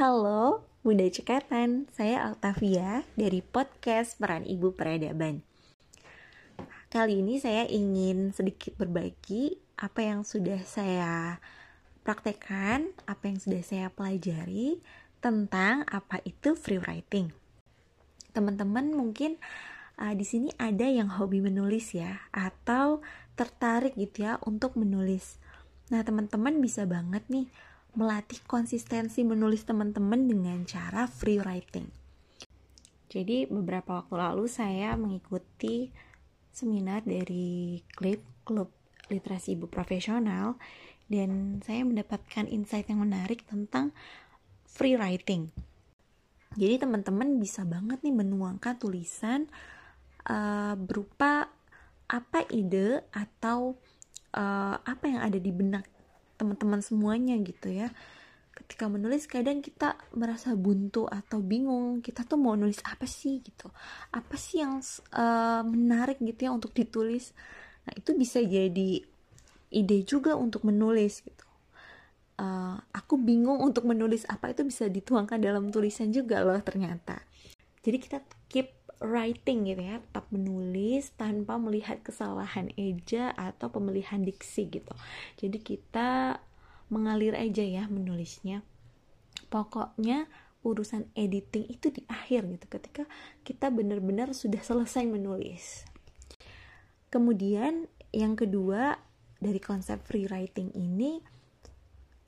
halo 0.00 0.64
Bunda 0.80 1.04
Cekatan, 1.04 1.84
saya 1.92 2.24
Altavia 2.24 3.04
dari 3.20 3.44
podcast 3.44 4.16
Peran 4.16 4.48
Ibu 4.48 4.72
Peradaban. 4.72 5.44
Kali 6.88 7.20
ini 7.20 7.36
saya 7.36 7.68
ingin 7.68 8.32
sedikit 8.32 8.80
berbagi 8.80 9.60
apa 9.76 10.00
yang 10.00 10.24
sudah 10.24 10.56
saya 10.64 11.36
praktekkan, 12.00 12.96
apa 13.04 13.28
yang 13.28 13.44
sudah 13.44 13.60
saya 13.60 13.92
pelajari 13.92 14.80
tentang 15.20 15.84
apa 15.84 16.24
itu 16.24 16.56
free 16.56 16.80
writing. 16.80 17.36
Teman-teman 18.32 18.96
mungkin 18.96 19.36
uh, 20.00 20.16
di 20.16 20.24
sini 20.24 20.48
ada 20.56 20.88
yang 20.88 21.12
hobi 21.12 21.44
menulis 21.44 21.92
ya, 21.92 22.24
atau 22.32 23.04
tertarik 23.36 24.00
gitu 24.00 24.24
ya 24.24 24.40
untuk 24.48 24.80
menulis. 24.80 25.36
Nah, 25.92 26.00
teman-teman 26.00 26.56
bisa 26.64 26.88
banget 26.88 27.20
nih 27.28 27.52
melatih 27.94 28.38
konsistensi 28.46 29.26
menulis 29.26 29.66
teman-teman 29.66 30.26
dengan 30.26 30.62
cara 30.66 31.10
free 31.10 31.42
writing. 31.42 31.90
Jadi 33.10 33.50
beberapa 33.50 34.02
waktu 34.02 34.14
lalu 34.14 34.46
saya 34.46 34.94
mengikuti 34.94 35.90
seminar 36.54 37.02
dari 37.02 37.82
Klip 37.94 38.22
Klub 38.46 38.70
Literasi 39.10 39.58
Ibu 39.58 39.66
Profesional 39.66 40.54
dan 41.10 41.58
saya 41.66 41.82
mendapatkan 41.82 42.46
insight 42.46 42.86
yang 42.86 43.02
menarik 43.02 43.42
tentang 43.50 43.90
free 44.62 44.94
writing. 44.94 45.50
Jadi 46.54 46.82
teman-teman 46.86 47.38
bisa 47.42 47.66
banget 47.66 48.02
nih 48.06 48.14
menuangkan 48.14 48.78
tulisan 48.78 49.50
uh, 50.30 50.78
berupa 50.78 51.50
apa 52.10 52.46
ide 52.50 53.06
atau 53.14 53.78
uh, 54.34 54.76
apa 54.82 55.04
yang 55.06 55.22
ada 55.22 55.38
di 55.38 55.50
benak 55.54 55.86
teman-teman 56.40 56.80
semuanya 56.80 57.36
gitu 57.44 57.68
ya. 57.68 57.92
Ketika 58.56 58.88
menulis 58.88 59.28
kadang 59.28 59.60
kita 59.60 60.00
merasa 60.16 60.56
buntu 60.56 61.04
atau 61.04 61.44
bingung. 61.44 62.00
Kita 62.00 62.24
tuh 62.24 62.40
mau 62.40 62.56
nulis 62.56 62.80
apa 62.88 63.04
sih 63.04 63.44
gitu? 63.44 63.68
Apa 64.08 64.40
sih 64.40 64.64
yang 64.64 64.80
uh, 65.12 65.62
menarik 65.68 66.16
gitu 66.24 66.48
ya 66.48 66.50
untuk 66.56 66.72
ditulis? 66.72 67.36
Nah 67.84 67.92
itu 67.92 68.16
bisa 68.16 68.40
jadi 68.40 69.04
ide 69.70 69.98
juga 70.08 70.34
untuk 70.34 70.64
menulis 70.64 71.20
gitu. 71.20 71.46
Uh, 72.40 72.80
aku 72.96 73.20
bingung 73.20 73.60
untuk 73.60 73.84
menulis 73.84 74.24
apa 74.24 74.56
itu 74.56 74.64
bisa 74.64 74.88
dituangkan 74.88 75.36
dalam 75.36 75.68
tulisan 75.68 76.08
juga 76.08 76.40
loh 76.40 76.56
ternyata. 76.64 77.20
Jadi 77.84 77.96
kita 78.00 78.18
keep 78.48 78.79
writing 79.00 79.64
gitu 79.64 79.80
ya 79.80 79.96
tetap 79.98 80.28
menulis 80.28 81.10
tanpa 81.16 81.56
melihat 81.56 82.04
kesalahan 82.04 82.68
eja 82.76 83.32
atau 83.32 83.72
pemilihan 83.72 84.20
diksi 84.20 84.68
gitu. 84.68 84.92
Jadi 85.40 85.58
kita 85.58 86.38
mengalir 86.92 87.32
aja 87.32 87.64
ya 87.64 87.88
menulisnya. 87.88 88.60
Pokoknya 89.48 90.28
urusan 90.60 91.08
editing 91.16 91.64
itu 91.72 91.88
di 91.88 92.04
akhir 92.04 92.44
gitu 92.44 92.66
ketika 92.68 93.04
kita 93.40 93.72
benar-benar 93.72 94.36
sudah 94.36 94.60
selesai 94.60 95.08
menulis. 95.08 95.88
Kemudian 97.08 97.88
yang 98.12 98.36
kedua 98.36 99.00
dari 99.40 99.58
konsep 99.58 100.04
free 100.04 100.28
writing 100.28 100.68
ini 100.76 101.24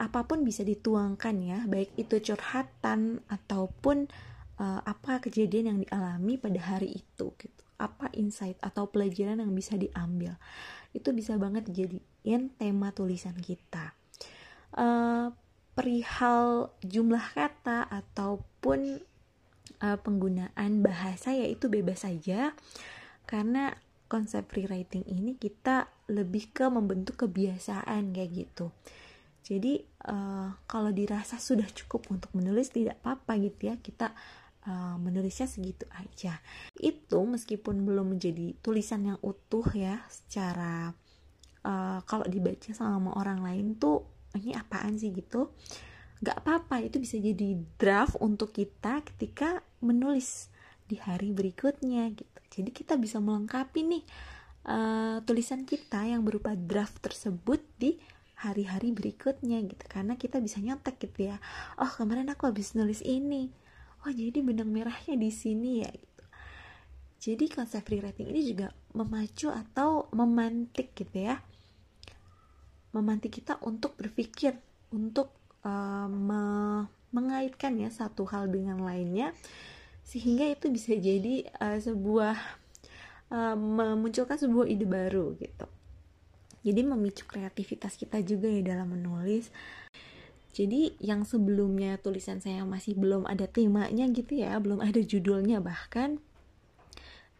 apa 0.00 0.26
pun 0.26 0.42
bisa 0.42 0.66
dituangkan 0.66 1.36
ya 1.38 1.58
baik 1.70 1.94
itu 1.94 2.18
curhatan 2.18 3.22
ataupun 3.30 4.10
uh, 4.58 4.80
apa 4.84 5.22
kejadian 5.22 5.64
yang 5.70 5.78
dialami 5.86 6.38
pada 6.38 6.60
hari 6.60 6.94
itu 6.94 7.34
gitu. 7.34 7.62
Apa 7.78 8.10
insight 8.14 8.56
atau 8.62 8.86
pelajaran 8.86 9.42
yang 9.42 9.52
bisa 9.52 9.74
diambil? 9.74 10.38
Itu 10.94 11.10
bisa 11.10 11.34
banget 11.36 11.66
dijadiin 11.66 12.54
tema 12.54 12.94
tulisan 12.94 13.34
kita. 13.38 13.94
Uh, 14.74 15.34
perihal 15.74 16.70
jumlah 16.86 17.34
kata 17.34 17.90
ataupun 17.90 19.02
uh, 19.82 19.98
penggunaan 19.98 20.82
bahasa 20.86 21.34
ya 21.34 21.50
itu 21.50 21.66
bebas 21.66 22.06
saja. 22.06 22.54
Karena 23.26 23.74
konsep 24.06 24.46
free 24.46 24.70
writing 24.70 25.02
ini 25.10 25.34
kita 25.34 25.90
lebih 26.06 26.54
ke 26.54 26.70
membentuk 26.70 27.26
kebiasaan 27.26 28.14
kayak 28.14 28.30
gitu. 28.30 28.70
Jadi 29.44 29.84
uh, 30.08 30.56
kalau 30.64 30.88
dirasa 30.88 31.36
sudah 31.36 31.68
cukup 31.68 32.08
untuk 32.08 32.32
menulis 32.32 32.72
tidak 32.72 32.96
apa-apa 33.04 33.36
gitu 33.44 33.68
ya. 33.68 33.76
Kita 33.76 34.16
uh, 34.68 34.96
menulisnya 35.00 35.48
segitu 35.48 35.84
aja. 35.92 36.40
Itu 36.76 37.24
meskipun 37.24 37.84
belum 37.84 38.16
menjadi 38.16 38.56
tulisan 38.60 39.08
yang 39.08 39.18
utuh 39.20 39.64
ya 39.72 40.00
secara 40.08 40.92
uh, 41.64 42.00
kalau 42.04 42.26
dibaca 42.28 42.72
sama 42.72 43.16
orang 43.16 43.44
lain 43.44 43.66
tuh 43.76 44.04
ini 44.36 44.56
apaan 44.56 44.98
sih? 44.98 45.12
gitu. 45.14 45.52
Nggak 46.24 46.36
apa-apa 46.40 46.80
itu 46.80 46.96
bisa 46.98 47.20
jadi 47.20 47.60
draft 47.76 48.16
untuk 48.18 48.50
kita 48.56 49.04
ketika 49.04 49.60
menulis 49.84 50.48
di 50.88 50.96
hari 51.00 51.32
berikutnya 51.32 52.08
gitu. 52.12 52.40
Jadi 52.60 52.70
kita 52.70 52.94
bisa 52.96 53.18
melengkapi 53.18 53.80
nih 53.82 54.04
uh, 54.68 55.18
tulisan 55.26 55.66
kita 55.68 56.06
yang 56.06 56.22
berupa 56.24 56.54
draft 56.54 57.02
tersebut 57.02 57.60
di 57.76 58.00
hari-hari 58.40 58.92
berikutnya 58.92 59.60
gitu. 59.64 59.84
Karena 59.84 60.16
kita 60.16 60.40
bisa 60.40 60.60
nyontek 60.64 60.96
gitu 61.00 61.32
ya. 61.32 61.36
Oh 61.76 61.88
kemarin 61.88 62.32
aku 62.32 62.48
habis 62.48 62.72
nulis 62.72 63.04
ini 63.04 63.63
oh 64.04 64.12
jadi 64.12 64.38
benang 64.44 64.68
merahnya 64.68 65.16
di 65.16 65.32
sini 65.32 65.80
ya 65.80 65.90
gitu. 65.90 66.24
Jadi 67.24 67.44
konsep 67.48 67.80
free 67.88 68.04
writing 68.04 68.28
ini 68.28 68.44
juga 68.44 68.68
memacu 68.92 69.48
atau 69.48 70.12
memantik 70.12 70.92
gitu 70.92 71.24
ya. 71.24 71.40
Memantik 72.92 73.40
kita 73.40 73.56
untuk 73.64 73.96
berpikir, 73.96 74.60
untuk 74.92 75.32
me 76.08 76.84
mengaitkan 77.14 77.78
ya 77.78 77.88
satu 77.94 78.26
hal 78.26 78.50
dengan 78.50 78.82
lainnya 78.82 79.30
sehingga 80.02 80.50
itu 80.50 80.66
bisa 80.66 80.98
jadi 80.98 81.46
uh, 81.62 81.78
sebuah 81.78 82.36
memunculkan 83.56 84.38
sebuah 84.38 84.66
ide 84.70 84.86
baru 84.86 85.34
gitu. 85.40 85.66
Jadi 86.64 86.80
memicu 86.86 87.26
kreativitas 87.26 87.98
kita 87.98 88.22
juga 88.22 88.46
ya 88.46 88.62
dalam 88.62 88.94
menulis 88.94 89.50
jadi 90.54 90.94
yang 91.02 91.26
sebelumnya 91.26 91.98
tulisan 91.98 92.38
saya 92.38 92.62
masih 92.62 92.94
belum 92.94 93.26
ada 93.26 93.50
temanya 93.50 94.06
gitu 94.06 94.38
ya, 94.38 94.54
belum 94.62 94.78
ada 94.78 95.02
judulnya 95.02 95.58
bahkan 95.58 96.22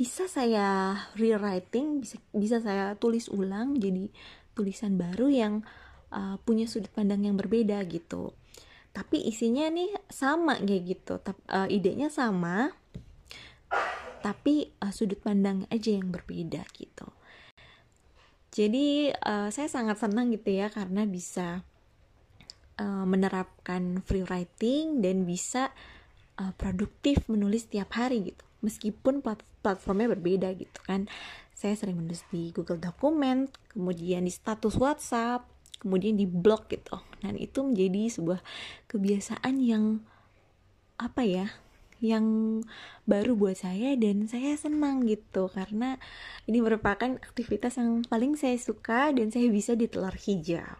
bisa 0.00 0.24
saya 0.24 0.96
rewriting, 1.20 2.00
bisa 2.00 2.16
bisa 2.32 2.64
saya 2.64 2.96
tulis 2.96 3.28
ulang 3.28 3.76
jadi 3.76 4.08
tulisan 4.56 4.96
baru 4.96 5.28
yang 5.28 5.54
uh, 6.08 6.40
punya 6.40 6.64
sudut 6.64 6.88
pandang 6.88 7.28
yang 7.28 7.36
berbeda 7.36 7.84
gitu. 7.84 8.32
Tapi 8.96 9.28
isinya 9.28 9.68
nih 9.68 9.92
sama 10.08 10.56
kayak 10.64 10.82
gitu, 10.96 11.20
uh, 11.52 11.68
idenya 11.68 12.08
sama, 12.08 12.72
tapi 14.24 14.72
uh, 14.80 14.88
sudut 14.88 15.20
pandang 15.20 15.68
aja 15.68 15.92
yang 15.92 16.08
berbeda 16.08 16.64
gitu. 16.72 17.12
Jadi 18.52 19.12
uh, 19.12 19.52
saya 19.52 19.68
sangat 19.68 20.00
senang 20.00 20.32
gitu 20.32 20.48
ya 20.48 20.72
karena 20.72 21.04
bisa 21.04 21.60
uh, 22.78 23.04
menerapkan 23.04 24.00
free 24.04 24.24
writing 24.28 25.00
dan 25.04 25.28
bisa 25.28 25.74
uh, 26.38 26.52
produktif 26.56 27.26
menulis 27.26 27.68
tiap 27.68 27.92
hari 27.96 28.32
gitu. 28.32 28.44
Meskipun 28.62 29.20
plat 29.20 29.42
platformnya 29.62 30.14
berbeda 30.14 30.54
gitu 30.54 30.80
kan. 30.86 31.10
Saya 31.52 31.78
sering 31.78 31.98
menulis 31.98 32.26
di 32.30 32.50
Google 32.50 32.82
Dokumen 32.82 33.50
kemudian 33.70 34.26
di 34.26 34.32
status 34.32 34.74
WhatsApp 34.78 35.46
kemudian 35.82 36.14
di 36.14 36.30
blog 36.30 36.70
gitu. 36.70 37.02
Dan 37.18 37.34
itu 37.34 37.66
menjadi 37.66 38.06
sebuah 38.06 38.40
kebiasaan 38.86 39.58
yang 39.58 40.06
apa 41.02 41.26
ya 41.26 41.50
yang 42.02 42.58
baru 43.06 43.38
buat 43.38 43.58
saya 43.58 43.94
dan 43.98 44.26
saya 44.30 44.54
senang 44.58 45.06
gitu. 45.06 45.50
Karena 45.50 45.98
ini 46.46 46.58
merupakan 46.62 47.18
aktivitas 47.18 47.78
yang 47.78 48.06
paling 48.06 48.38
saya 48.38 48.58
suka 48.58 49.10
dan 49.14 49.30
saya 49.30 49.50
bisa 49.50 49.74
di 49.78 49.86
telur 49.86 50.14
hijau. 50.14 50.78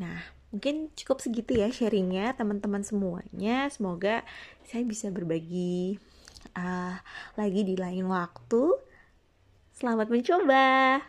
Nah, 0.00 0.35
mungkin 0.56 0.88
cukup 0.96 1.20
segitu 1.20 1.60
ya 1.60 1.68
sharingnya 1.68 2.32
teman-teman 2.32 2.80
semuanya. 2.80 3.68
Semoga 3.68 4.24
saya 4.64 4.88
bisa 4.88 5.12
berbagi 5.12 6.00
uh, 6.56 6.96
lagi 7.36 7.60
di 7.60 7.76
lain 7.76 8.08
waktu. 8.08 8.72
Selamat 9.76 10.08
mencoba 10.08 11.04